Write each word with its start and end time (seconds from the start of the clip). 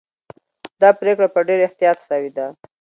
دا 0.81 0.89
پرېکړه 1.01 1.27
په 1.35 1.39
ډېر 1.47 1.59
احتیاط 1.67 1.99
سوې 2.09 2.31
ده. 2.37 2.47